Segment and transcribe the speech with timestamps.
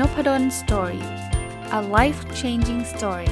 [0.00, 1.04] Nopadol story
[1.78, 3.30] a life changing story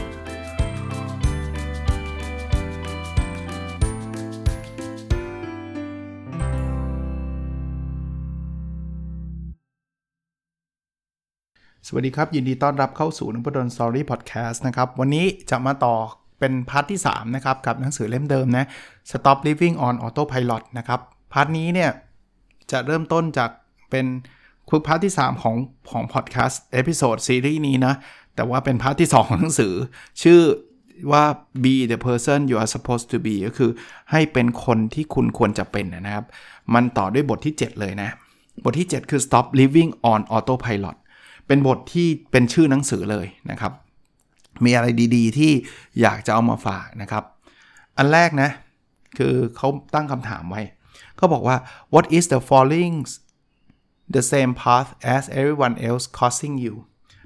[11.87, 15.95] สวัสดีครับ ยินดีต้อนรับเข้าสู่นพดล story พอดแคสต์นะครับ วันนี้จะมาต่อ
[16.41, 18.67] เป็น part ที่ 3 นะครับ กับหนังสือเล่มเดิมนะ
[19.11, 21.01] Stop Living on Autopilot นะครับ
[21.33, 21.91] part นี้เนี่ย
[22.71, 23.51] จะเริ่มต้นจาก
[23.91, 24.07] เป็น
[24.69, 25.57] คือ part ที่ 3 ของ
[25.91, 27.95] ของพอดแคสต์ episode series นี้นะ
[28.35, 29.75] แต่ว่าเป็น part ที่ 2 ของหนังสือ
[30.23, 30.41] ชื่อ
[31.13, 31.25] ว่า
[31.65, 33.71] be the person you are supposed to be ก็คือ
[34.11, 36.27] ให้เป็นคนที่คุณควรจะเป็นนะครับ
[36.75, 38.11] มันต่อด้วยบทที่ 7 เลยนะ
[38.65, 40.97] บทที่ 7 คือ stop living on autopilot
[41.47, 43.73] เป็นบทที่เป็นชื่อหนังสือเลยนะครับ
[44.65, 45.53] มีอะไรดีๆ ที่
[46.01, 47.25] อยากจะเอามาฝากนะครับ
[47.99, 48.51] อันแรกนะ
[49.19, 50.63] คือเขาตั้งคำถามไว้
[51.17, 51.57] เขาบอกว่า
[51.95, 52.95] what is the following
[54.15, 56.75] the same path as everyone else causing you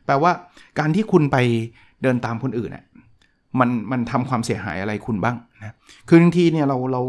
[0.05, 0.33] แปลว่า
[0.79, 1.37] การที่คุณไป
[2.03, 2.85] เดินตามคนอื่นน่ะ
[3.59, 5.75] มันมันทำความเสียหายอะไรคุณบ้างนะ
[6.09, 7.03] คือบางทีเนี่ยเราเรา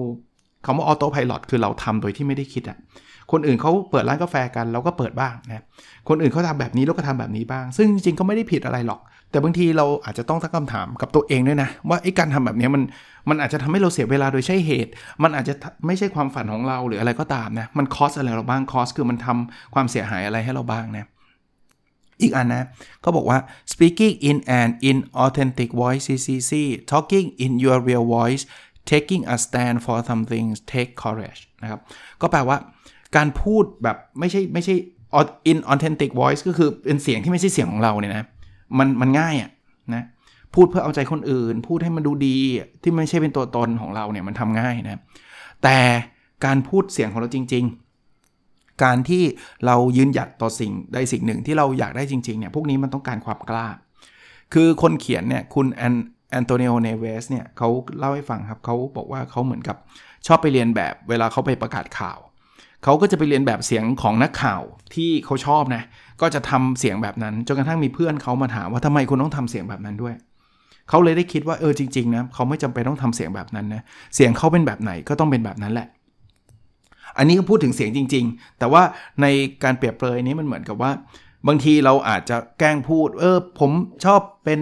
[0.66, 2.78] คำว่าออโต้พายロคือเราทำโดยที่ไม่ได้คิดอะ่ะ
[3.32, 5.64] คนอื่นเขาเปิดร้านกาแฟกันเราก็เปิดบ้างนะ
[6.10, 9.00] คนอื่นเขาทำแบบนี้เราก็ทำแบบนี้บ้าง ซึ่งจริงๆก็ไม่ได้ผิดอะไรหรอก
[9.32, 12.84] แต่บางทีเราอาจจะต้องตั้งคำถามกับตัวเองด้วยนะ ว่าไอ้การทำแบบนี้มัน
[13.30, 14.92] มันอาจจะทำให้เราเสียเวลาโดยใช่เหตุ
[15.24, 15.54] มันอาจจะ
[15.86, 21.08] ไม่ใช่ความฝันของเราหรืออะไรก็ตามนะมันคอสอะไรเราบ้างคอสคือมันทำความเสียหายอะไรให้เราบ้างนะ
[22.22, 22.64] อีกอันนะ
[23.02, 23.40] เขาบอกว่า
[23.74, 26.52] speaking in an inauthentic voice CCC
[26.92, 28.44] talking in your real voice
[28.92, 31.80] taking a stand for something take courage นะครับ
[32.22, 32.58] ก็แปลว่า
[33.16, 34.76] การพูดแบบไม่ใช่ไม่ใช่
[35.52, 38.28] inauthentic voice ก็คือเป็นเสียงที่ไม่ใช่เสียงของเราเนี่ยนะ
[38.78, 39.52] มันมันง่ายอะ
[39.94, 40.04] นะ
[40.56, 42.38] พูดเพื่อเอาใจคนอื่น พูดให้มันดูดี
[42.82, 45.02] ที่ไม่ใช่เป็นตัวตนของเราเนี่ยมันทำง่ายนะ
[45.64, 45.78] แต่
[46.46, 47.66] การพูดเสียงของเราจริง
[48.24, 49.24] ๆ การที่
[49.66, 53.68] เรายืนหยัดต่อสิ่งใดสิ่งหนึ่งที่เราอยากได้จริงๆเนี่ยพวกนี้มันต้องการความกล้า
[54.54, 55.94] คือคนเขียนเนี่ยคุณแอน
[56.32, 59.78] แอนโตนิโอเนเวสเนี่ยเขาเล่าให้ฟังครับเขาบอกว่าเขาเหมือนกับ
[60.28, 62.20] ชอบไปเรียนแบบเวลาเขาไปประกาศข่าว
[62.84, 64.62] เขาก็จะไปเรียนแบบเสียงของนักข่าว
[64.94, 65.84] ที่เขาชอบนะ
[66.22, 70.16] ก็จะทำเสียงแบบนั้นจนกระทั่งมีเพื่อนเขามาถามว่าทำไมคุณต้องทำเสียงแบบนั้นด้วย
[70.90, 73.82] เขาเลยได้คิดว่าเออจริงๆนะเขาไม่จำเป็นต้องทำเสียงแบบนั้นนะ
[74.16, 75.88] เสียงเขาเป็นแบบไหนก็ต้องเป็นแบบนั้นแหละ
[77.18, 78.82] อันนี้ก็พูดถึงเสียงจริง ๆ แต่ว่า
[79.22, 79.26] ใน
[79.64, 80.92] การเปรียบเปรยนี้มันเหมือนกับว่า
[81.48, 83.72] บางทีเราอาจจะแกล้งพูด เออ ผม
[84.06, 84.60] ชอบเป็น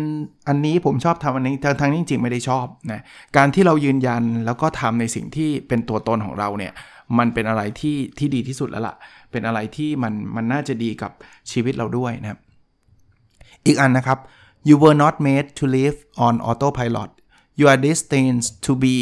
[0.48, 3.02] อันนี้ผมชอบทำอันนี้ทางนี้จริงๆไม่ได้ชอบนะ
[3.38, 6.74] การที่เรายืนยันแล้วก็ทำในสิ่งที่เป็นตัวตนของเราเนี่ย
[7.18, 8.96] มันเป็นอะไรที่ที่ดีที่สุดแล้วละ่ะ
[9.32, 11.12] เป็นอะไรที่มันมันน่าจะดีกับ
[11.52, 12.40] ชีวิตเราด้วยนะครับ
[13.66, 14.20] อีกอันนะครับ
[14.70, 17.12] you were not made to live on autopilot
[17.60, 18.96] you are destined to be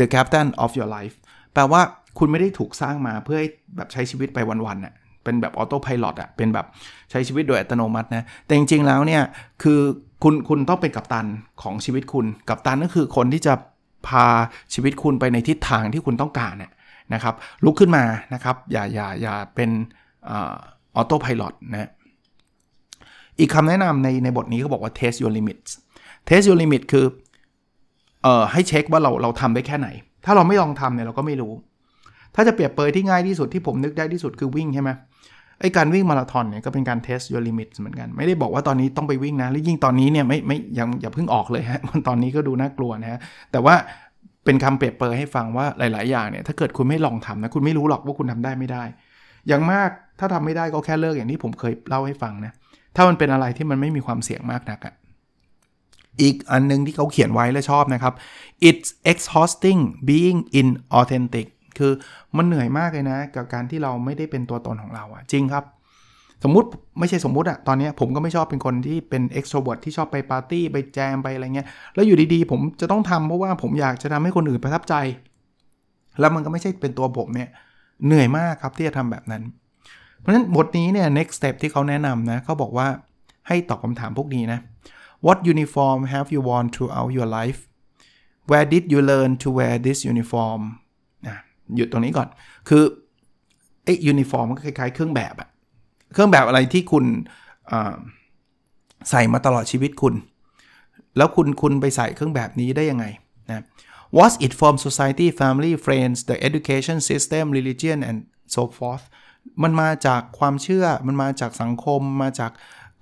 [0.00, 1.14] the captain of your life
[1.54, 1.80] แปลว่า
[2.18, 3.38] คุณไม่ได้ถูกสร้างมาเพื่อ
[3.76, 4.94] แบบใช้ชีวิตไปวันๆน่ะ
[5.24, 6.66] เป็นแบบออโต้พายロอะ เป็นแบบ
[7.10, 9.22] ใช้ชีวิตโดยอัตโนมัตินะ แต่จริงๆ แล้วเนี่ย
[9.62, 9.80] คือ
[10.22, 11.26] คุณคุณต้องเป็นกัปตัน
[11.62, 13.54] ของชีวิตคุณ กัปตันก็คือคนที่จะ
[14.08, 14.26] พา
[14.74, 16.72] ชีวิตคุณไปในทิศทางที่คุณต้องการเนี่ย
[17.14, 17.34] นะครับ
[17.64, 18.04] ลุกขึ้นมา
[18.34, 19.70] นะครับอย่าอย่าอย่าเป็น
[20.28, 20.32] อ
[20.96, 21.42] อโต้พายロ
[21.72, 21.90] นะ
[23.38, 25.70] อีกคำแนะนำในในบทนี้เขาบอกว่า test your limits
[26.28, 27.04] test your limit คือ
[28.22, 29.88] เอ่อให้เช็คว่าเราเราทำได้แค่ไหน
[30.24, 31.52] ถ้าเราไม่ลองทำเนี่ยเราก็ไม่รู้
[32.34, 34.90] ถ้าจะเปรียบเปยที่ง่ายที่สุดที่ผมนึกได้ที่สุดคือวิ่งใช่ไหม
[35.60, 43.18] ไอการวิ่งมาราธอนเนี่ยก็เป็นการ test your limits เหมือนกัน ไม่ได้บอกว่าตอนนี้ต้องไปวิ่งนะหรือยิ่งตอนนี้เนี่ยไม่ไม่ยังอย่าเพิ่งออกเลยฮะตอนนี้ก็ดูน่ากลัวนะฮะ
[43.52, 43.74] แต่ว่า
[44.44, 48.84] เป็นคำเปรียบเปรยให้ฟังว่าหลาย ๆ อย่างเนี่ยถ้าเกิดคุณไม่ลองทำนะคุณไม่รู้หรอกว่าคุณทำได้ไม่ได้
[49.48, 52.52] อย่างมากถ้าทำไม่ได้ก็แค่เลิกอย่างที่ผมเคยเล่าให้ฟังนะ
[52.96, 54.94] ถ้ามันเป็นอะไรที่มันไม่มีความเสี่ยงมากนักอะ
[56.22, 58.14] อีกอันนึงที่เขาเขียนไว้และชอบนะครับ
[58.68, 61.46] it's exhausting being inauthentic
[61.78, 61.92] คือ
[62.36, 65.64] มันเหนื่อยมากเลยนะ กับการที่เราไม่ได้เป็นตัวตนของเราอะจริงครับ
[66.44, 66.68] สมมุติ
[66.98, 74.94] ไม่ใช่สมมุติอะตอนนี้ผมก็ไม่ชอบเป็นคนที่เป็น extrovert ที่ชอบไปปาร์ตี้ไปแจมไปอะไรเงี้ย แล้วอยู่ดีๆ ผมจะต้องทำเพราะว่าผมอยากจะทำให้คนอื่นประทับใจ
[76.20, 77.48] แล้วมันก็ไม่ใช่เป็นตัวผมเนี่ย
[78.06, 79.42] เหนื่อยมากครับที่จะทำแบบนั้น
[80.18, 82.86] เพราะฉะนั้นบทนี้เนี่ย next step ที่เขาแนะนำนะเขาบอกว่า
[83.48, 84.58] ให้ตอบคำถามพวกนี้นะ
[85.26, 87.60] What uniform have you worn throughout your life
[88.50, 90.60] Where did you learn to wear this uniform
[91.26, 91.36] นะ
[91.76, 92.28] หยุดตรงนี้ก่อน
[92.68, 92.82] คือ
[93.84, 95.48] ไอ้ยูนิฟอร์มก็คล้ายๆเครื่องแบบอะ
[96.14, 97.04] เครื่องแบบอะไรที่คุณ
[99.10, 100.14] ใส่มาตลอดชีวิตคุณ
[101.16, 103.04] แล้วคุณคุณไปใส่เครื่องแบบนี้ได้ยังไง
[103.48, 103.64] นะ
[104.18, 108.18] Was it from society family friends the education system religion and
[108.54, 109.04] so forth
[109.62, 112.52] มันมาจากความเชื่อมันมาจากสังคมมาจาก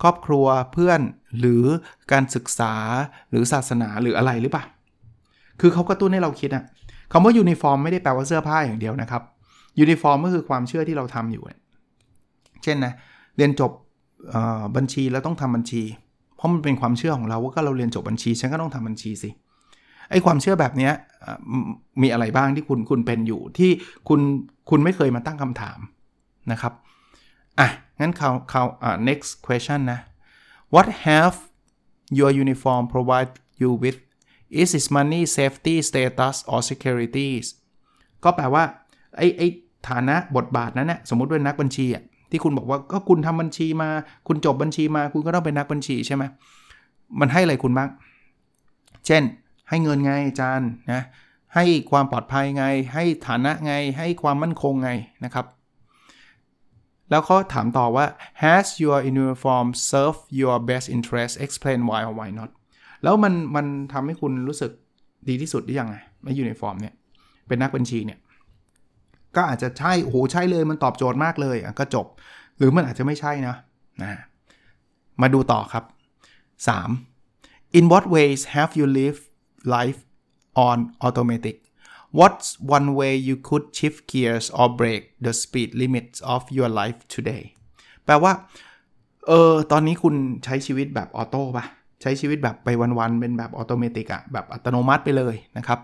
[0.02, 1.00] ครอบครัวเพื่อน
[1.38, 1.64] หรือ
[2.12, 2.74] การศึกษา
[3.30, 4.64] หรือศาสนาหรืออะไรหรือเปล่า
[5.60, 6.64] คือเขากระตุ้นให้เราคิดอะ
[7.12, 9.22] คำว่ายูนิฟอร์มไม่ได้แปลว่าเสื้อผ้าอย่างเดียวนะครับ
[9.80, 12.94] ยูนิฟอร์มก็คือความเชื่อที่เราทำอยู่เช่นนะ
[13.36, 13.72] เรียนจบ
[14.76, 15.82] บัญชีแล้วต้องทำบัญชี
[16.36, 19.30] เพราะมันเป็นความเชื่อของเราว่าก็เราเรียนจบบัญชีฉันก็ต้องทำบัญชีสิ
[20.10, 20.90] ไอ้ความเชื่อแบบนี้
[22.02, 23.70] มีอะไรบ้างที่คุณคุณเป็นอยู่ที่
[24.08, 24.20] คุณ
[24.70, 25.78] คุณไม่เคยมาตั้งคำถาม
[26.52, 26.72] นะครับ
[27.58, 27.68] อะ
[28.00, 30.00] งั้นเขาเขาอ่า next question นะ
[30.74, 31.36] what have
[32.18, 33.98] your uniform provide you with
[34.60, 37.46] is it money safety status or securities
[38.24, 38.64] ก็แปลว่า
[39.16, 39.48] ไอ้ไอ้
[39.88, 43.90] ฐานะบทบาทนั้นนะสมมุติเป็นนักบัญชีอะ ที่คุณบอกว่าก็คุณทำบัญชีมา
[44.28, 46.24] คุณจบบัญชีมา คุณก็ต้องเป็นนักบัญชีใช่ไหม
[47.20, 47.88] มันให้อะไรคุณบ้าง
[49.06, 49.22] เช่น
[49.68, 51.02] ให้เงินไงอาจารย์นะ
[51.54, 52.64] ให้ความปลอดภัยไง
[52.94, 54.90] ให้ฐานะไง ให้ความมั่นคงไง
[55.24, 55.46] นะครับ
[57.10, 58.06] แล้วเขาถามต่อว่า
[58.42, 62.50] has your uniform serve your best interest explain why or why not
[63.02, 64.70] แล้วมันมันทำให้คุณรู้สึก
[65.28, 66.94] ดีที่สุดหรือยังไงในยูนิฟอร์มเนี่ย
[67.48, 68.18] เป็นนักบัญชีเนี่ย
[69.36, 72.06] ก็อาจจะใช่โอ้โหใช่เลยมันตอบโจทย์มากเลยก็จบ
[72.56, 73.56] หรือมันอาจจะไม่ใช่นะ
[74.02, 74.20] นะ
[75.20, 75.84] มาดูต่อครับ
[76.66, 77.78] 3.
[77.78, 79.24] In what ways have you lived
[79.76, 80.00] life
[80.68, 81.56] on automatic
[82.18, 86.98] What's one way you could shift gears or break the speed limits of your life
[87.14, 87.42] today
[88.04, 88.32] แปลว่า
[89.26, 90.14] เออ ตอนนี้คุณ
[90.44, 91.66] ใช้ชีวิตแบบ auto ปะ
[92.02, 92.68] ใช้ชีวิตแบบไป
[92.98, 95.78] วัน ๆ เป็นแบบ automatic อะแบบอัตโนมัติไปเลยนะครับ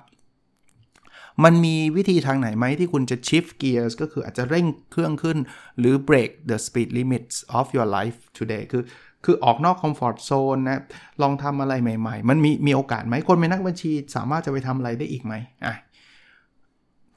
[1.45, 5.39] มันมีวิธีทางไหนไหมที่คุณจะ shift gears ก็คืออาจจะเร่งเครื่องขึ้น
[5.79, 8.83] หรือ break the speed limits of your life today คือ
[9.25, 10.81] คือออกนอกคอมฟอร์ทโซนนะ
[11.23, 15.75] ลองทำอะไรใหม่ ๆ มันมีมีโอกาสไหมคนเป็นนักบัญชีสามารถจะไปทำอะไรได้อีกไหมอะ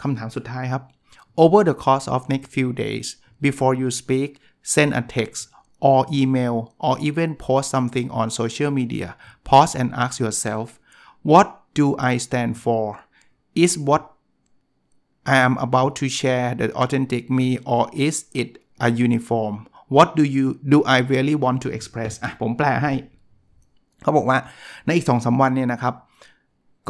[0.02, 0.84] คำถามสุดท้ายครับ
[1.44, 3.08] over the course of next few days
[3.46, 4.30] before you speak
[4.74, 5.42] send a text
[5.90, 6.56] or email
[6.88, 9.10] or even post something on social media
[9.50, 10.68] pause and ask yourself
[11.32, 11.48] what
[11.80, 12.86] do I stand for
[13.64, 14.04] is what
[15.34, 18.50] I am about to share the authentic me or is it
[18.88, 19.56] a uniform
[19.96, 22.94] what do you do I really want to express อะผมแปลให้
[24.02, 24.38] เขาบอกว่า
[24.86, 25.96] ในอีกสองสามวันเนี่ยนะครับ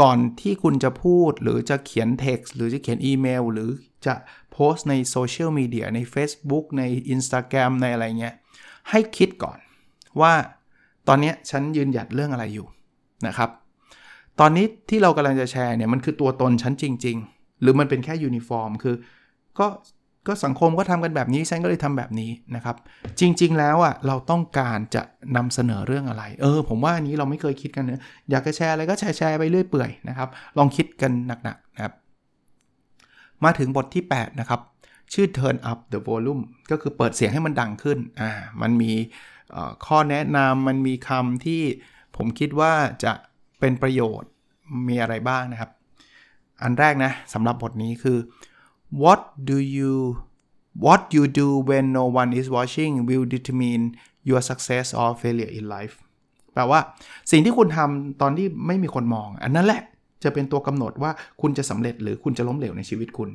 [0.02, 3.70] ก่อนที่คุณจะพูดหรือจะเขียนเท็กซ์หรือจะเขียนอีเมล หรือ
[4.06, 4.14] จะ
[4.52, 6.84] โพสต์ในโซเชียลมีเดียใน Facebook ใน
[7.14, 8.36] Instagram ในอะไรเงี้ย
[8.90, 9.58] ให้คิดก่อน
[10.22, 10.34] ว่า
[11.08, 12.68] ตอนนี้ฉันยืนหยัดเรื่องอะไรอยู่
[13.28, 13.50] นะครับ
[14.40, 18.96] ตอนนี้ที่เรากำลังจะแชร์เนี่ยมันคือตัวตนฉันจริง ๆ หรือมันเป็นแค่ยูนิฟอร์มคือ
[19.60, 19.68] ก็
[20.28, 22.76] ก็สังคมก็ทำกันแบบนี้ฉันก็เลยทำแบบนี้นะครับ
[23.20, 25.04] จริง ๆ แล้วอะเราต้องการจะ
[25.36, 31.94] นำเสนอเรื่องอะไร เออ ผมว่าอันนี้เราไม่เคยคิดกันเนะอยากจะแชร์อะไรก็แชร์แชร์ไปเรื่อยเปื่อยนะครับ ลองคิดกันหนักๆนะครับ
[33.44, 34.62] มาถึงบทที่ 8 นะครับ
[35.14, 36.42] ชื่อ turn up the volume
[36.72, 38.32] ก็คือเปิดเสียงให้มันดังขึ้นอ่า
[38.62, 38.92] มันมี
[39.86, 41.62] ข้อแนะนำมันมีคำที่
[42.18, 42.74] ผมคิดว่า
[43.04, 43.14] จะ
[43.62, 44.30] เป็นประโยชน์
[44.88, 45.72] มีอะไรบ้างนะครับ
[46.62, 48.18] อันแรกนะสำหรับบทนี้คือ
[49.04, 49.94] what do you
[50.86, 53.84] what you do when no one is watching will determine
[54.30, 55.96] your success or failure in life
[56.54, 56.80] แปลว่า
[57.32, 59.82] สิ่งที่คุณทำตอนที่ไม่มีคนมอง อันนั้นแหละ
[60.24, 61.12] จะเป็นตัวกำหนดว่า
[61.42, 63.30] คุณจะสำเร็จหรือคุณจะล้มเหลวในชีวิตคุณ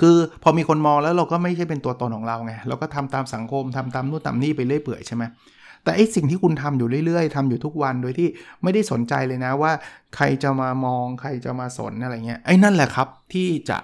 [0.00, 5.24] คือพอมีคนมองแล้วเราก็ไม่ใช่เป็นตัวตนของเราไง เราก็ทำตามสังคมทำตามนู่นตามนี่ไปเรื่อยเปื่อยใช่ไหม
[5.86, 8.28] แต่ไอสิ่งที่คุณทำอยู่เรื่อยๆทำอยู่ทุกวันโดยที่
[8.62, 9.72] ไม่ได้สนใจเลยนะว่า
[10.16, 13.78] ใครจะมามองใครจะมาสนอะไรเงี้ยไอ้นั่นแหละครับที่จะ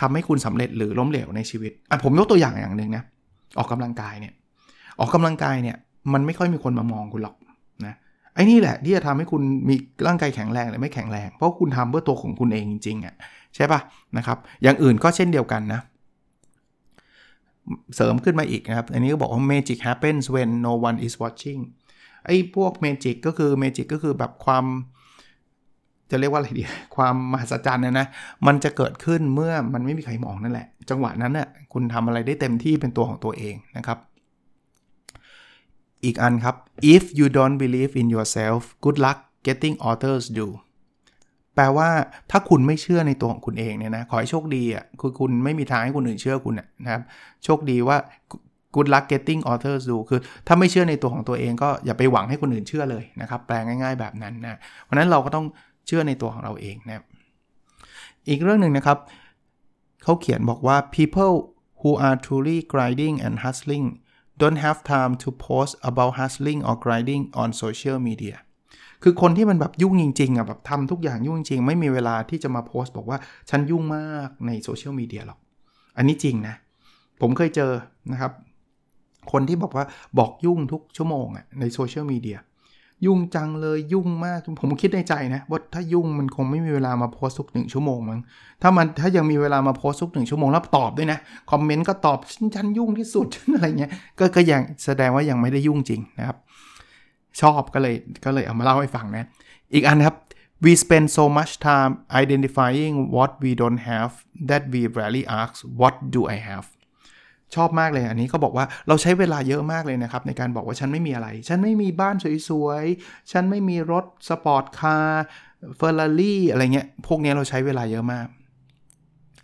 [0.00, 3.02] ทำให้คุณสำเร็จหรือล้มเหลวในชีวิตอะผมยกตัวอย่างอย่างหนึ่งนะ
[3.58, 4.32] ออกกำลังกายเนี่ย
[5.00, 5.76] ออกกำลังกายเนี่ย
[6.12, 7.36] มันไม่ค่อยมีคนมามองคุณหรอก
[7.86, 7.94] นะ
[8.34, 9.74] ไอ้นี่แหละที่จะทำให้คุณมี
[10.06, 13.14] ร่างกายแข็งแรงหรือไม่แข็งแรง เพราะคุณทำเพื่อตัวของคุณเองจริงๆอะ
[13.54, 13.80] ใช่ป่ะ
[14.16, 15.80] นะครับอย่างอื่นก็เช่นเดียวกันนะ
[17.96, 21.60] เสริมขึ้นมาอีกนะครับ อันนี้ก็บอกว่า magic happens when no one is watching
[22.26, 24.64] ไอ้พวก magic ก็คือ magic ก็คือแบบความ
[26.10, 26.64] จะเรียกว่าอะไรดี
[26.96, 28.06] ความมหัศจรรย์นะนะ
[28.46, 33.98] มันจะเกิดขึ้นเมื่อมันไม่มีใครมองนั่นแหละ จังหวะนั้นน่ะคุณทำอะไรได้เต็มที่เป็นตัวของตัวเองนะครับ
[36.04, 36.56] อีกอันครับ
[36.94, 40.46] if you don't believe in yourself good luck getting others do
[41.54, 41.88] แปลว่า
[42.30, 47.02] ถ้าคุณไม่เชื่อในตัวของคุณเองเนี่ยนะขอให้โชคดีอะคือคุณไม่มีทางให้คนอื่นเชื่อคุณนะครับ
[47.44, 47.96] โชคดีว่า
[48.74, 55.46] good luck getting others do คือ ถ้าไม่เชื่อในตัวของตัวเองก็อย่าไปหวังให้คนอื่นเชื่อเลยนะครับ แปลง่ายๆแบบนั้นนะเพราะนั้นเราก็ต้อง
[55.86, 57.04] เชื่อในตัวของเราเองนะ
[58.28, 58.98] อีกเรื่องหนึ่งนะครับ
[60.02, 61.34] เขาเขียนบอกว่า people
[61.80, 63.86] who are truly grinding and hustling
[64.40, 68.36] don't have time to post about hustling or grinding on social media
[69.02, 73.18] คือคนที่มันแบบยุ่งจริงๆอะแบบทำทุกอย่างยุ่งจริง ไม่มีเวลาที่จะมาโพสต์บอกว่า
[73.50, 75.38] ฉันยุ่งมากในโซเชียลมีเดียหรอก
[75.96, 76.54] อันนี้จริงนะ
[77.20, 77.72] ผมเคยเจอ
[78.12, 78.32] นะครับ
[79.32, 79.84] คนที่บอกว่า
[80.18, 82.38] บอกยุ่งทุกชั่วโมงอะในโซเชียลมีเดีย
[83.06, 88.20] ยุ่งจังเลยยุ่งมาก ผมคิดในใจนะว่าถ้ายุ่งมันคงไม่มีเวลามาโพสทุกหนึ่งชั่วโมงมั้ง
[88.62, 91.18] ถ้ามันถ้ายังมีเวลามาโพสทุกหนึ่งชั่วโมงแล้วตอบด้วยนะ
[91.50, 92.18] คอมเมนต์ก็ตอบ
[92.54, 96.36] ฉันยุ่งที่สุดฉันอะไรเงี้ยก็ก็ยังแสดงว่ายังไม่ได้ยุ่งจริงนะครับ
[97.40, 99.24] ชอบก็เลยก็เลยเอามาเล่าให้ฟังนะ
[99.74, 100.16] อีกอันครับ
[100.64, 104.12] we spend so much time identifying what we don't have
[104.50, 106.66] that we rarely ask what do I have
[107.54, 112.14] ชอบมากเลยอันนี้เขาบอกว่าเราใช้เวลาเยอะมากเลยนะครับ ในการบอกว่าฉันไม่มีอะไร ฉันไม่มีบ้าน
[112.48, 118.26] สวยๆ ฉันไม่มีรถ sport car Ferrari อะไรเงี้ย พวกนี้เราใช้เวลาเยอะมาก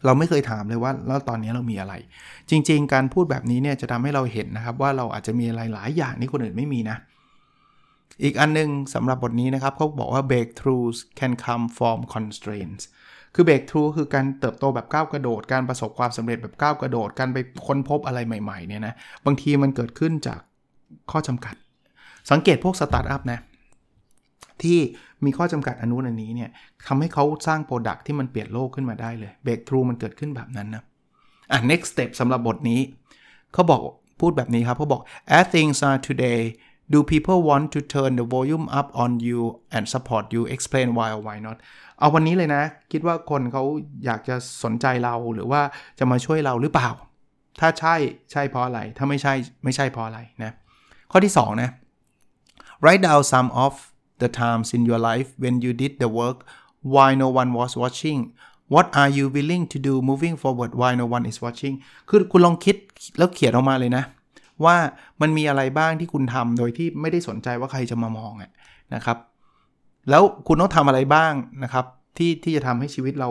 [0.06, 1.94] เราไม่เคยถามเลยว่าแล้วตอนนี้เรามีอะไร
[2.50, 6.96] จริง ๆ การพูดแบบนี้เนี่ยจะทำให้เราเห็นนะครับ ว่าเราอาจจะมีอะไรหลายอย่างที่คนอื่นไม่มีนะ
[8.22, 12.84] อีกอันนึงสำหรับบทนี้นะครับเขาบอกว่า breakthroughs can come from constraints
[13.34, 18.94] คือ breakthrough คือการเติบโตแบบก้าวกระโดด การประสบความสำเร็จแบบก้าวกระโดด การไปค้นพบอะไรใหม่ๆเนี่ยนะ
[19.26, 20.40] บางทีมันเกิดขึ้นจาก
[21.10, 21.54] ข้อจำกัด
[22.30, 23.40] สังเกตพวกสตาร์ทอัพนะ
[24.62, 24.78] ที่
[25.24, 26.50] มีข้อจำกัดอันนั้นอันนี้เนี่ย
[26.86, 30.82] ทำให้เขาสร้าง product ที่มันเปลี่ยนโลกขึ้นมาได้เลย breakthrough มันเกิดขึ้นแบบนั้นนะ
[31.52, 32.80] อะ next step สำหรับบทนี้
[33.52, 33.80] เขาบอก
[34.20, 35.02] พูดแบบนี้ครับเขาบอก
[35.38, 36.40] as things are today
[36.94, 39.40] do people want to turn the volume up on you
[39.74, 41.56] and support you explain why or why not
[41.98, 43.64] เอาวันนี้เลยนะ คิดว่าคนเขา
[44.04, 45.60] อยากจะสนใจเราหรือว่า
[45.98, 46.90] จะมาช่วยเราหรือเปล่า
[47.60, 47.94] ถ้าใช่
[48.32, 50.52] ใช่เพราะอะไร ถ้าไม่ใช่ไม่ใช่เพราะอะไรนะ
[51.10, 51.70] ข้อที่ 2 นะ
[52.82, 53.72] write down some of
[54.22, 56.38] the times in your life when you did the work
[56.94, 58.20] why no one was watching
[58.74, 61.74] what are you willing to do moving forward why no one is watching
[62.08, 62.76] คือคุณลองคิด
[63.18, 64.04] แล้วเขียนออกมาเลยนะ
[64.64, 64.76] ว่า
[65.20, 68.32] มันมีอะไรบ้างที่คุณทำโดยที่ไม่ได้สนใจว่าใครจะมามอง
[68.94, 69.18] นะครับ
[70.10, 71.84] แล้วคุณต้องทำอะไรบ้างนะครับ
[72.16, 73.30] ที่ที่จะทำให้ชีวิตเรา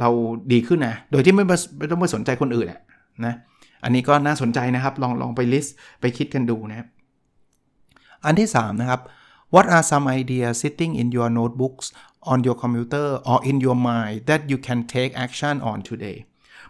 [0.00, 0.10] เรา
[0.52, 1.44] ดีขึ้นนะโดยที่ไม่
[1.78, 2.68] ไม่ต้องไปสนใจคนอื่น
[3.26, 3.34] นะ
[3.84, 6.86] อันนี้ก็น่าสนใจนะครับ ลองลองไปลิสต์ไปคิดกันดูนะ
[8.24, 9.00] อันที่ 3 นะครับ
[9.54, 11.86] What are some ideas sitting in your notebooks
[12.32, 16.18] on your computer or in your mind that you can take action on today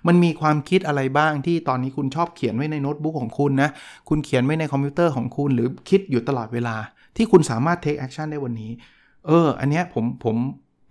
[0.07, 3.71] มันมีความคิดอะไรบ้างที่ตอนนี้คุณชอบเขียนไว้ในโน้ตบุ๊กของคุณนะ
[4.09, 6.77] คุณเขียนไว้ในคอมพิวเตอร์ของคุณ หรือคิดอยู่ตลอดเวลา
[7.17, 8.71] ที่คุณสามารถ take action ได้วันนี้
[9.27, 10.37] เออ อันเนี้ยผมผม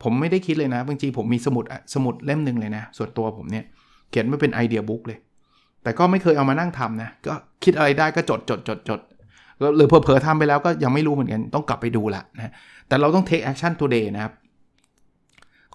[0.03, 3.65] ผมไม่ได้คิดเลยนะ บางทีผมมีสมุดสมุดเล่มหนึ่งเลยนะ ส่วนตัวผมเนี่ย
[4.09, 5.19] เขียนไม่เป็นไอเดียบุ๊กเลย
[5.83, 7.33] แต่ก็ไม่เคยเอามานั่งทำนะ ก็
[7.63, 8.99] คิดอะไรได้ก็จดจดจดจด
[9.75, 12.51] หรือเผลอๆทำไปแล้วก็ยังไม่รู้เหมือนกัน ต้องกลับไปดูละนะ
[12.87, 14.33] แต่เราต้อง take action today นะครับ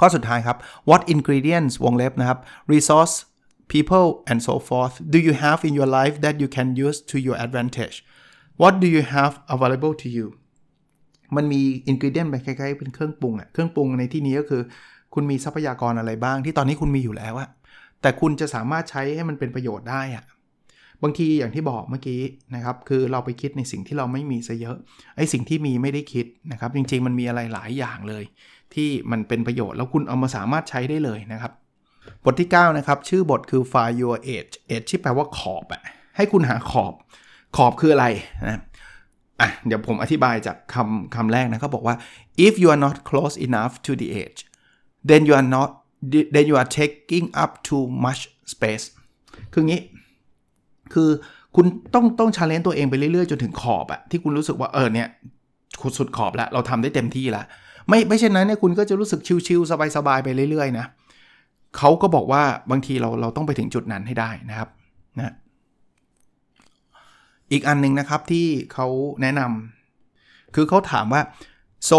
[0.02, 0.58] ข้อสุดท้ายครับ
[0.90, 2.38] what ingredients วงเล็บนะครับ
[2.72, 3.14] resource
[3.72, 7.16] people and so forth do you have in your life that you can use to
[7.26, 7.96] your advantage
[8.62, 10.26] what do you have available to you
[11.36, 14.62] มันมีอินกิเดียนไปคล้ายๆเป็นเครื่องปรุงอะเครื่องปรุงในที่นี้ก็คือ
[15.14, 17.48] คุณมีทรัพยากรอะไรบ้างที่ตอนนี้คุณมีอยู่แล้วอะ
[18.02, 20.24] แต่คุณจะสามารถใช้ให้มันเป็นประโยชน์ได้อะ
[21.02, 22.20] บางทีอย่างที่บอกเมื่อกี้
[22.54, 24.76] นะครับคือเราไปคิดในสิ่งที่เราไม่มีซะเยอะ
[25.16, 28.24] ไอ้สิ่งที่มีไม่ได้คิดนะครับ จริง ๆ มันมีอะไรหลายอย่างเลย
[28.74, 31.52] ที่มันเป็นประโยชน์แล้วคุณเอามาสามารถใช้ได้เลยนะครับ
[32.24, 35.82] บทที่ 9 นะครับ ชื่อบทคือ find your edge edge ที่แปลว่าขอบอะ
[36.16, 36.92] ให้คุณหาขอบ
[37.56, 38.06] ขอบคืออะไร
[38.46, 38.60] นะ
[39.40, 41.96] อะเดี๋ยวผมอธิบายจากคำคำแรกนะเขาบอกว่า
[42.46, 44.40] if you are not close enough to the edge
[45.08, 45.70] then you are not
[46.34, 48.84] then you are taking up too much space
[49.52, 49.80] คืองี้
[50.94, 51.08] คือ
[51.56, 55.08] คุณต้องต้องชาเลนจ์ตัวเองไปเรื่อยๆ จนถึงขอบอะที่คุณรู้สึกว่าเออเนี่ย
[55.82, 57.44] คุณสุดขอบแล้วเราทำได้เต็มที่ล้ว
[57.88, 60.86] ไม่ไม่เช่นนั้นเนี่ยคุณก็จะรู้สึกชิลๆสบายๆไปเรื่อยๆนะ
[61.78, 64.68] เขาก็บอกว่าบางทีเราเราต้องไปถึงจุดนั้นให้ได้นะครับ
[65.18, 65.34] นะ
[67.52, 68.86] อีกอันนึงนะครับที่เขา
[69.22, 71.22] แนะนำคือเขาถามว่า
[71.90, 71.98] so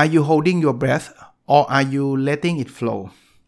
[0.00, 1.06] are you holding your breath
[1.54, 3.00] or are you letting it flow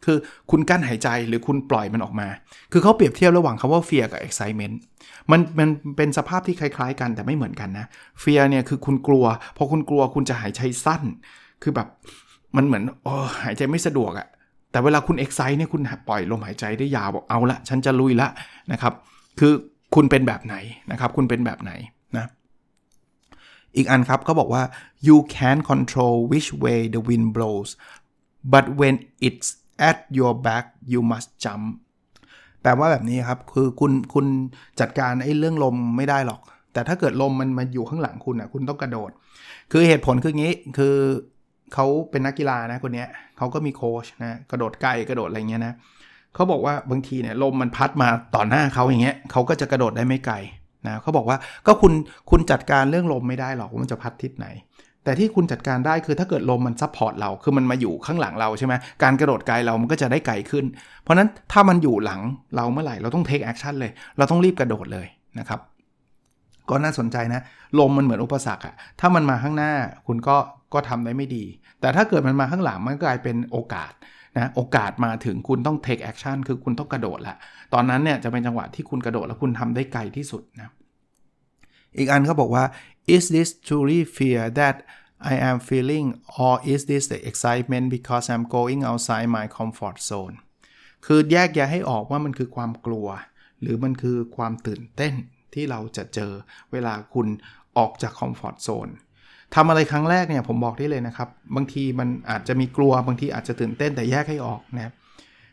[0.05, 0.19] คือ
[0.51, 2.29] คุณกั้นหายใจหรือคุณปล่อยมันออกมา
[2.73, 4.75] คือเขาเปรียบเทียบระหว่างคำว่า fear กับ excitement
[5.31, 7.87] มันมันเป็นสภาพที่คล้ายๆ กันแต่ไม่เหมือนกันนะ
[8.23, 9.25] fear เนี่ยคือคุณกลัว
[9.57, 11.03] พอคุณกลัวคุณจะหายใจสั้น
[11.63, 11.89] คือแบบ
[12.57, 13.13] มันเหมือนโอ้
[13.45, 14.29] หายใจไม่สะดวกอะ
[14.71, 18.29] แต่เวลาคุณ excite เนี่ยคุณปล่อยลมหายใจได้ยาวบอกเอาละฉันจะลุยละ
[18.73, 18.93] นะครับ
[19.41, 19.53] คือ
[19.95, 20.57] คุณเป็นแบบไหน
[20.91, 21.73] นะครับ คุณเป็นแบบไหน
[22.17, 22.27] นะ
[23.77, 24.63] อีกอันครับเขาบอกว่า
[25.07, 27.71] you can control which way the wind blows
[28.53, 28.95] but when
[29.27, 29.49] it's
[29.89, 31.67] at your back you must jump
[32.63, 34.27] แปลว่าแบบนี้ครับ คือคุณคุณ
[34.81, 36.41] จัดการไอ้เรื่องลมไม่ได้หรอก
[36.73, 39.11] แต่ถ้าเกิดลมมันมาอยู่ข้างหลังคุณอะคุณต้องกระโดด
[39.73, 40.97] คือเหตุผลคืองี้คือ
[41.75, 43.05] เขาเป็นนักกีฬานะคนนี้
[43.39, 45.75] เขาก็มีโค้ชนะกระโดดไกลกระโดดอะไรเงี้ยนะ
[46.35, 50.37] เขาบอกว่าบางทีเนี่ยลมมันพัดมาต่อหน้าเขาอย่างเงี้ยเขาก็จะกระโดดได้ไม่ไกล
[50.87, 51.37] นะเขาบอกว่า
[51.67, 51.93] ก็คุณ
[52.31, 54.47] คุณจัดการเรื่องลมไม่ได้หรอกว่ามันจะพัดทิศไหน
[55.05, 60.65] แต่ที่คุณจัดการได้คือถ้าเกิดลมมัน support เรา คือมันมาอยู่ข้างหลังเราใช่ไหมการกระโดดไกลเรามันก็จะได้ไกลขึ้น
[61.03, 62.21] เพราะนั้นถ้ามันอยู่หลัง
[62.57, 65.07] เราเมื่อไหร่เราต้อง take action เลย เราต้องรีบกระโดดเลย
[65.39, 65.61] นะครับ
[66.71, 67.43] ก็น่าสนใจนะ
[67.79, 69.73] ลมมันเหมือนอุปสรรคอะถ้ามันมาข้างหน้า
[70.07, 70.37] คุณก็
[70.75, 71.45] ก็ทำได้ไม่ดี
[71.81, 73.93] แต่ถ้าเกิดมันมาข้างหลังมันกลายเป็นโอกาส
[74.39, 77.37] นะโอกาสมาถึงคุณต้อง take action คือคุณต้องกระโดดละ
[77.75, 80.71] ตอนนั้นเนี่ยจะเป็นจังหวะที่คุณกระโดดแล้วคุณทำได้ไกลที่สุดนะ
[81.99, 82.65] อีกอันเขาบอกว่า
[83.15, 84.77] is this truly fear that
[85.33, 86.07] I am feeling
[86.45, 90.35] or is this the excitement because I'm going outside my comfort zone
[91.07, 93.07] คือแยกแยะให้ออกว่ามันคือความกลัว
[93.61, 95.15] หรือมันคือความตื่นเต้น
[95.55, 96.33] ที่เราจะเจอ
[96.73, 97.29] เวลาคุณ
[97.79, 98.89] ออกจาก comfort zone
[99.55, 104.93] ทำอะไรครั้งแรกเนี่ยผมบอกได้เลยนะครับ บางทีมันอาจจะมีกลัวบางทีอาจจะตื่นเต้นแต่แยกให้ออกนะ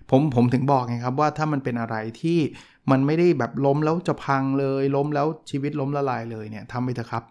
[0.09, 2.39] ผมผมถึงบอกไงครับว่าถ้ามันเป็นอะไรที่
[2.91, 7.23] มันไม่ได้แบบล้มแล้วจะพังเลย ล้มแล้วชีวิตล้มละลายเลยเนี่ยทำไปเถอะครับ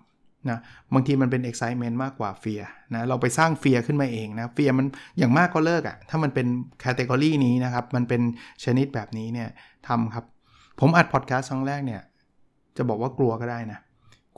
[0.50, 0.58] นะ
[0.94, 2.62] บางทีมันเป็น excitement มากกว่า fear
[2.94, 4.86] นะเราไปสร้าง fear ขึ้นมาเองนะ fear มัน
[5.18, 6.46] อย่างมากก็เลิกอะถ้ามันเป็น
[6.80, 8.22] category นี้นะครับ มันเป็น
[8.64, 9.48] ชนิดแบบนี้เนี่ย
[9.88, 10.24] ทำครับ
[10.80, 12.02] ผมอัดพอดแคสต์ครั้งแรกเนี่ย
[12.76, 13.78] จะบอกว่ากลัวก็ได้นะ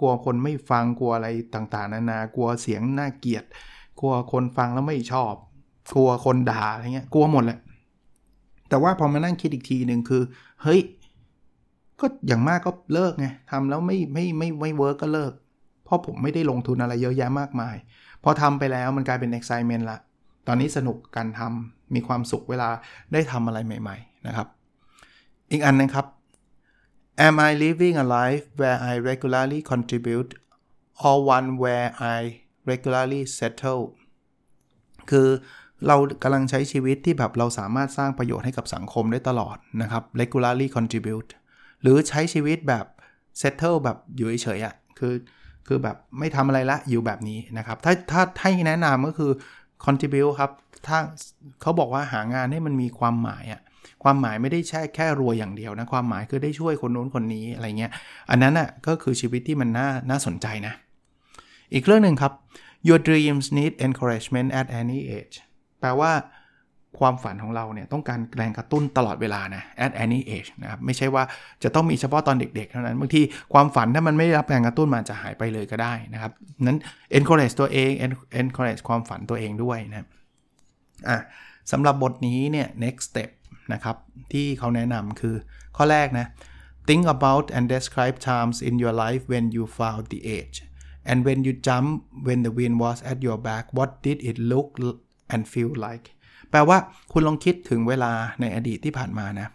[0.01, 3.45] กลัวคนไม่ฟังกลัวอะไรต่างๆ นานากลัวเสียงน่าเกลียด
[4.01, 5.33] กลัวคนฟังแล้วไม่ชอบ
[5.95, 7.59] กลัวคนด่าอะไรเงี้ยกลัวหมดแหละ
[8.69, 10.23] แต่ว่าพอมานั่งคิดอีกทีหนึ่งคือ
[10.63, 10.81] เฮ้ย
[12.01, 15.33] ก็อย่างมากก็เลิกไงทำแล้วไม่ไม่ไม่ไม่ work ก็เลิก
[15.85, 17.77] เพราะผมไม่ได้ลงทุนอะไรเยอะแยะมากมาย
[18.25, 19.99] พอทำไปแล้วมันกลายเป็น excitement ละ
[20.47, 22.69] ตอนนี้สนุกการทำมีความสุขเวลา
[23.13, 24.49] ได้ทำอะไรใหม่ ๆ นะครับ
[25.51, 26.07] อีกอันนึงครับ
[27.27, 30.31] Am I living a life where I regularly contribute
[31.07, 32.19] or one where I
[32.71, 33.83] regularly settle
[35.11, 35.29] คือ
[35.87, 41.31] เรากำลังใช้ชีวิตที่แบบเราสามารถสร้างประโยชน์ให้กับสังคมได้ตลอดนะครับ regularly contribute
[41.83, 42.85] หรือใช้ชีวิตแบบ
[43.41, 45.15] settle แบบอยู่เฉยๆอะ่ะคือ
[45.67, 49.31] คือแบบไม่ทำอะไรละอยู่แบบนี้นะครับ ถ้าถ้าให้แนะนำก็คือ
[49.85, 50.51] contribute ครับ
[50.87, 50.99] ถ้า
[51.61, 53.61] เขาบอกว่าหางานให้มันมีความหมายอะ่ะ
[54.03, 57.93] ความหมายไม่ได้แค่แค่รวยอย่างเดียวนะ ความหมายคือได้ช่วยคนโน้นคนนี้อะไรเงี้ย
[58.31, 60.75] อันนั้นอะก็คือชีวิตที่มันน่าน่าสนใจนะ
[61.75, 62.33] อีกเรื่องหนึ่งครับ
[62.89, 65.37] your dreams need encouragement at any age
[65.81, 66.13] แปลว่า
[66.99, 71.23] ความฝันของเราเนี่ยต้องการแรงกระตุ้นตลอดเวลานะ at any age นะครับไม่ใช่ว่า
[71.63, 73.23] จะต้องมีเฉพาะตอนเด็กๆ เท่านั้น บางที
[73.53, 76.33] ความฝันถ้ามันไม่ได้รับแรงกระตุ้นมันจะหายไปเลยก็ได้นะครับ
[76.67, 76.79] นั้น
[77.19, 77.91] encourage ตัวเอง
[78.41, 80.07] encourage ความฝันตัวเองด้วยนะ
[81.09, 81.19] อะ
[81.73, 83.31] สำหรับบทนี้เนี่ย next step
[83.73, 83.97] นะครับ
[84.33, 85.35] ที่เขาแนะนำคือ
[85.77, 86.27] ข้อแรกนะ
[86.89, 90.57] think about and describe times in your life when you found the edge
[91.11, 91.89] and when you jump
[92.27, 94.69] when the wind was at your back what did it look
[95.33, 96.07] and feel like
[96.51, 96.79] แปลว่า
[97.13, 99.49] คุณลองคิดถึงเวลาในอดีตที่ผ่านมานะ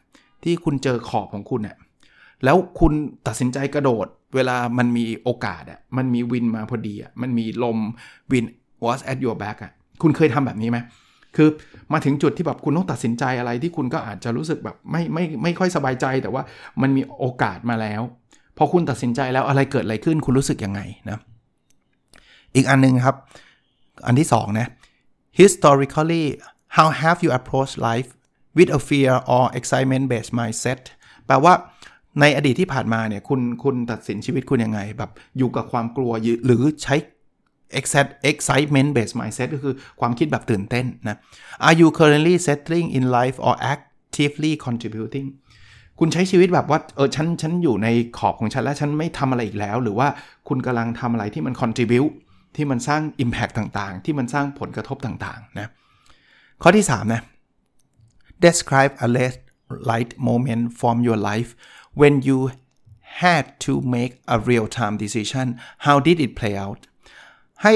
[0.43, 1.77] ที่คุณเจอขอบของคุณเนะ่ย
[2.43, 2.93] แล้วคุณ
[3.27, 7.77] ตัดสินใจกระโดด เวลามันมีโอกาสอะมันมีวินมาพอดีอะมันมีลม
[8.31, 8.45] วิน
[8.86, 10.77] was at your back อะคุณเคยทำแบบนี้ไหม
[11.36, 11.49] คือ
[11.93, 16.43] มาถึงจุดที่แบบคุณต้องตัดสินใจอะไรที่คุณก็อาจจะรู้สึกแบบไม่ไม่ไม่ค่อยสบายใจแต่ว่า
[16.81, 18.01] มันมีโอกาสมาแล้ว
[18.58, 21.19] พอคุณตัดสินใจแล้วอะไรเกิดอะไรขึ้นคุณรู้สึกยังไงนะ
[22.55, 23.15] อีกอันนึงครับ
[24.05, 24.67] อันที่2นะ
[25.39, 26.23] historically
[26.77, 28.09] how have you approached life
[28.57, 30.81] with a fear or excitement based mindset
[31.27, 31.53] แปลว่า
[32.21, 36.11] ในอดีตที่ผ่านมาเนี่ยคุณคุณตัดสินชีวิตคุณยังไง แบบอยู่กับความกลัว
[36.45, 36.95] หรือใช้
[38.31, 41.17] excitement based mindset ก็คือความคิดแบบตื่นเต้นนะ
[41.67, 45.27] Are you currently settling in life or actively contributing
[45.99, 50.07] คุณใช้ชีวิตแบบว่าเออฉันฉันอยู่ในขอบของฉันแล้วฉันไม่ทำอะไรอีกแล้ว หรือว่า
[50.47, 52.13] คุณกำลังทำอะไรที่มัน contribute
[52.55, 55.67] ที่มันสร้าง Impact ต่างๆ ที่มันสร้างผลกระทบต่างๆนะ
[56.62, 57.22] ข้อที่ 3 นะ
[58.46, 59.08] describe a
[59.89, 61.50] light moment from your life
[62.00, 62.38] when you
[63.22, 65.46] had to make a real time decision
[65.86, 66.82] how did it play out
[67.63, 67.74] ให้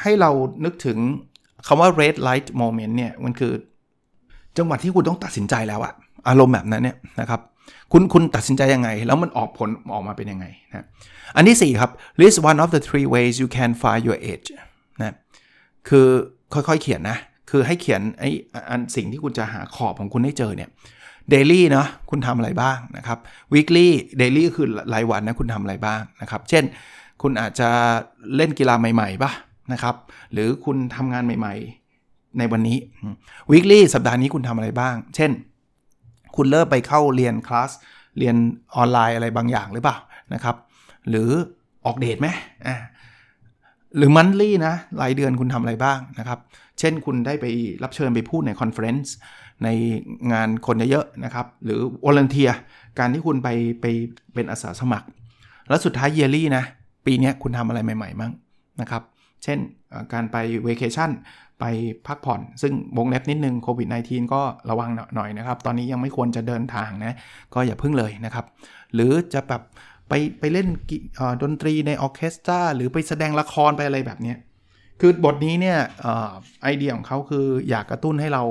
[0.00, 0.30] ให้เรา
[0.64, 0.98] นึกถึง
[1.66, 3.52] คำว่า red light moment เนี่ย มันคือ
[4.56, 5.92] จังหวะที่คุณต้องตัดสินใจแล้วอะ
[6.28, 7.40] อารมณ์แบบนั้นเนี่ยนะครับ
[7.92, 10.86] คุณคุณตัดสินใจยังไง แล้วมันออกผลออกมาเป็นยังไงนะ
[11.36, 14.48] อันที่ 4 ครับ list one of the three ways you can find your edge
[15.00, 15.14] นะ
[15.88, 16.06] คือ
[16.54, 17.18] ค่อยๆเขียนนะ
[17.50, 18.30] คือให้เขียนไอ้
[18.70, 20.70] อันสิ่งที่คุณจะหาขอบของคุณให้เจอเนี่ย
[21.32, 23.18] daily เนาะคุณทำอะไรบ้างนะครับ
[23.54, 23.86] weekly
[24.20, 26.64] daily ก็คือรายวันนะคุณทำอะไรบ้างนะครับ เช่น
[27.22, 27.68] คุณอาจจะ
[28.36, 29.30] เล่นกีฬาใหม่ๆป่ะ
[29.72, 29.94] นะครับ
[30.32, 32.78] หรือคุณทำงานใหม่ๆ ในวันนี้
[33.50, 35.30] weekly สัปดาห์นี้คุณทำอะไรบ้าง เช่น
[36.36, 37.70] คุณเริ่มไปเข้าเรียนคลาส
[38.18, 38.36] เรียน
[38.76, 39.96] ออนไลน์อะไรบางอย่างหรือเปล่า
[40.34, 40.56] นะครับ
[41.08, 41.30] หรือ
[41.84, 42.28] ออกเดทไหม
[42.66, 42.76] อ่า
[43.96, 46.38] หรือ monthly นะรายเดือนคุณทำอะไรบ้างนะครับ
[46.78, 47.46] เช่นคุณได้ไป
[47.82, 49.14] รับเชิญไปพูดใน conference
[49.64, 49.68] ใน
[50.32, 52.50] งานคนเยอะๆนะครับ หรือ volunteer
[52.98, 53.48] การที่คุณไป
[53.80, 53.86] ไป
[54.34, 55.06] เป็นอาสาสมัคร
[55.68, 56.64] แล้วสุดท้าย yearly นะ
[57.06, 58.32] ปีนี้คุณทำอะไรใหม่ๆมั้ง
[58.80, 59.02] นะครับ
[59.44, 59.58] เช่น
[60.12, 61.10] การไปเวเคชั่น
[61.60, 61.64] ไป
[62.06, 67.16] พักผ่อน ซึ่งวงเล็บนิดนึงโควิด -19 ก็ระวังหน่อยนะครับ ตอนนี้ยังไม่ควรจะเดินทางนะ
[67.54, 68.44] ก็อย่าพึ่งเลยนะครับ
[68.94, 69.62] หรือจะแบบ
[70.08, 70.68] ไปไปเล่น
[71.42, 74.34] ดนตรีในออเคสตราหรือไปแสดงละครไปอะไรแบบนี้
[75.00, 75.78] คือบทนี้เนี่ย
[76.62, 78.42] ไอเดียของเขาคืออยากกระตุ้นให้เรา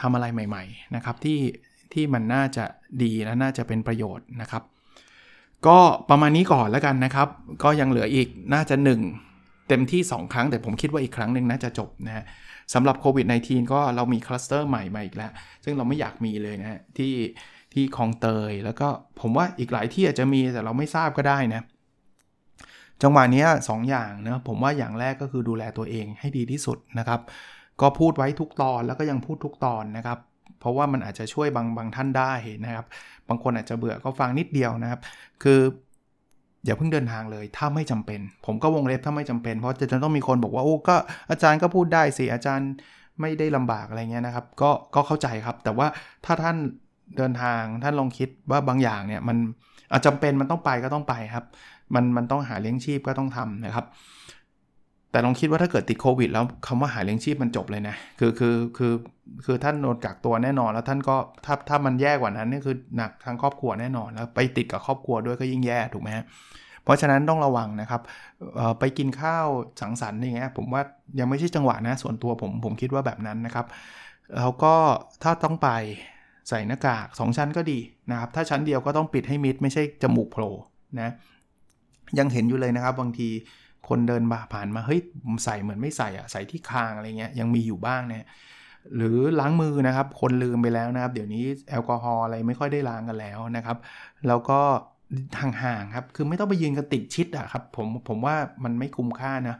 [0.00, 1.40] ทำอะไรใหม่ๆนะครับที่
[1.92, 2.64] ที่มันน่าจะ
[3.02, 4.62] ดีและน่าจะเป็นประโยชน์นะครับ
[5.66, 5.78] ก็
[6.10, 7.28] ประมาณนี้ก่อนแล้วกันนะครับ
[7.62, 12.24] ก็ยังเหลืออีกน่าจะ 1 เต็มที่ 2 ครั้ง แต่ผมคิดว่าอีกครั้งหนึ่งน่าจะจบนะฮะ
[12.74, 15.32] สำหรับโควิด -19 ก็เรามีคลัสเตอร์ใหม่มาอีกแล้ว
[15.64, 17.12] ซึ่งเราไม่อยากมีเลยนะที่
[17.74, 18.88] ที่คลองเตย แล้วก็
[19.20, 21.62] ผมว่าอีกหลายที่อาจจะมีแต่เราไม่ทราบก็ได้นะ
[23.02, 27.20] จังหวะนี้สองอย่างนะผมว่าอย่างแรกก็คือดูแลตัวเองให้ดีที่สุดนะครับ
[27.80, 30.18] ก็พูดไว้ทุกตอนแล้วก็ยังพูดทุกตอนนะครับ
[30.60, 32.32] เพราะว่ามันอาจจะช่วยบางบางท่านได้
[32.64, 32.86] นะครับ
[33.28, 35.00] บางคนอาจจะเบื่อก็ฟังนิดเดียวนะครับ
[35.42, 35.60] คือ
[36.64, 40.96] อย่าเพิ่งเดินทางเลยถ้าไม่จำเป็น ผมก็วงเล็บถ้าไม่จำเป็น เพราะจะต้องมีคนบอกว่าโอ้ก็
[41.30, 42.70] อาจารย์ก็พูดได้สิอาจารย์
[43.20, 45.86] ไม่ได้ลำบากอะไรเงี้ยนะครับ ก็ก็เข้าใจครับ แต่ว่า
[46.24, 46.56] ถ้าท่าน
[47.16, 49.36] เดินทางท่านลองคิดว่าบางอย่างเนี่ยมัน
[49.90, 51.44] อาจจำเป็นมันต้องไปก็ต้องไปครับ
[51.94, 53.86] มันมันต้องหาเลี้ยงชีพก็ต้องทำนะครับ
[55.10, 58.92] แต่ลองคิดว่าถ้าเกิดติดโควิด แล้วคำว่าหาเลี้ยงชีพมันจบเลยนะคือคือคือ
[59.44, 66.10] คือท่านโดนกักตัวแน่นอน แล้วท่านก็ถ้าถ้ามันแย่กว่านั้นนี่คือหนักทางครอบครัวแน่นอนแล้วไปติดกับครอบครัวด้วยก็ยิ่งแย่ถูกไหม
[66.84, 68.00] เพราะฉะนั้นต้องระวังนะครับ
[68.78, 69.46] ไปกินข้าว
[69.80, 70.82] สังสรรค์อย่างเงี้ยผมว่า
[71.18, 73.66] ยังไม่ใช่จังหวะนะส่วนตัวผมผมคิดว่าแบบนั้นนะครับ
[74.38, 74.74] แล้วก็
[75.22, 75.68] ถ้าต้องไป
[76.48, 77.78] ใส่หน้ากาก 2 ชั้นก็ดี
[78.10, 80.52] นะครับ ถ้าชั้นเดียวก็ต้องปิดให้มิดไม่ใช่จมูกโผล่
[81.00, 81.12] นะ
[82.18, 83.28] ยังเห็นอยู่เลยนะครับบางที
[83.88, 85.00] คนเดินมาผ่านมาเฮ้ย
[85.44, 88.24] ใส่เหมือนไม่ใส่อะใส่ที่คางอะไรเงี้ยยังมีอยู่บ้างเนี่ย
[88.96, 93.76] หรือล้างมือนะครับ คนลืมไปแล้วนะครับ เดี๋ยวนี้แอลกอฮอล์อะไรไม่ค่อยได้ล้างกันแล้วนะครับ
[94.28, 94.60] แล้วก็
[95.40, 99.56] ห่างๆครับ คือไม่ต้องไปยืนกันติดชิดอะครับผมผมว่ามันไม่คุ้มค่านะ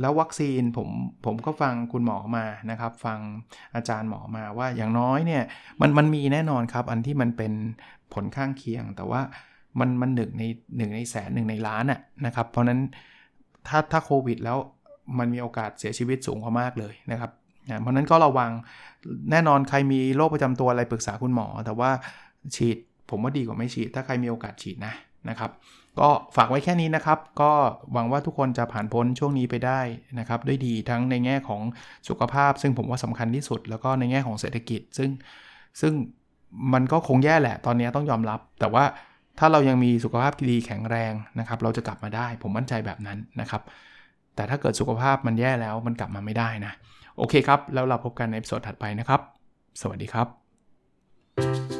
[0.00, 0.88] แล้ววัคซีนผม
[1.24, 3.18] ผมก็ฟังคุณหมอมานะครับ ฟัง
[3.74, 5.42] อาจารย์หมอมาว่าอย่างน้อยเนี่ย
[5.80, 7.52] มันมันมีแน่นอนครับ อันที่มันเป็น
[8.12, 9.20] ผลข้างเคียง แต่ว่า
[9.80, 10.44] มันมันหนึ่งใน
[10.76, 12.80] หนึ่งในแสนหนึ่งในล้านอะนะครับ เพราะนั้น
[13.68, 14.58] ถ้าถ้าโควิดแล้ว
[15.18, 17.30] มันมีโอกาสเสียชีวิตสูงมากเลยนะครับ
[17.80, 18.50] เพราะนั้นก็ระวัง
[19.30, 21.90] แน่นอนใครมีโรคประจำตัวอะไรปรึกษาคุณหมอ แต่ว่า
[22.54, 22.76] ฉีด
[23.10, 24.94] ผมว่าดีกว่าไม่ฉีด ถ้าใครมีโอกาสฉีดนะ
[25.28, 25.50] นะครับ
[25.98, 27.52] ก็ฝากไว้แค่นี้นะครับ ก็
[27.92, 29.80] หวังว่าทุกคนจะผ่านพ้นช่วงนี้ไปได้
[30.18, 31.62] นะครับ ด้วยดีทั้งในแง่ของ
[32.08, 35.10] สุขภาพ ซึ่งผมว่าสำคัญที่สุด แล้วก็ในแง่ของเศรษฐกิจ ซึ่ง
[35.80, 35.92] ซึ่ง
[36.72, 38.84] มันก็คงแย่แหละ ตอนนี้ต้องยอมรับ แต่ว่า
[39.38, 43.62] ถ้าเรายังมีสุขภาพดีแข็งแรงนะครับ เราจะกลับมาได้ ผมมั่นใจแบบนั้นนะครับ
[44.34, 46.72] แต่ถ้าเกิดสุขภาพมันแย่แล้วมันกลับมาไม่ได้นะ
[47.18, 49.20] โอเคครับ แล้วเราพบกันในสดถัดไปนะครับ
[49.80, 51.79] สวัสดีครับ